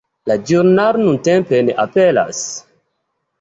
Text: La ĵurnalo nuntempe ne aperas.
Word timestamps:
La 0.29 0.35
ĵurnalo 0.51 1.01
nuntempe 1.07 1.61
ne 1.67 1.77
aperas. 1.85 2.41